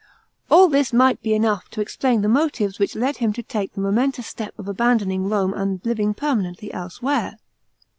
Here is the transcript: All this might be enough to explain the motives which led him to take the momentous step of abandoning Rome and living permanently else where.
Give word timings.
All 0.49 0.67
this 0.67 0.91
might 0.91 1.21
be 1.21 1.35
enough 1.35 1.69
to 1.69 1.79
explain 1.79 2.23
the 2.23 2.27
motives 2.27 2.79
which 2.79 2.95
led 2.95 3.17
him 3.17 3.33
to 3.33 3.43
take 3.43 3.73
the 3.73 3.81
momentous 3.81 4.25
step 4.25 4.57
of 4.57 4.67
abandoning 4.67 5.29
Rome 5.29 5.53
and 5.53 5.79
living 5.85 6.15
permanently 6.15 6.73
else 6.73 7.03
where. 7.03 7.37